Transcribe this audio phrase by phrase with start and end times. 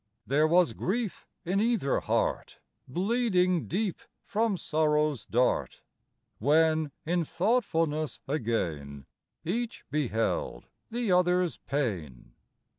[0.25, 5.83] There was grief in either heart, Bleeding deep from sorrow's dart,
[6.39, 9.05] When in thoughtfulness again
[9.45, 12.33] Each beheld the other's pain.